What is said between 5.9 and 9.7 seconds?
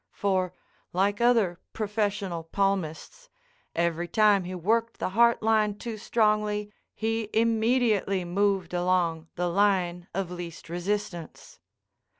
strongly he immediately moved along the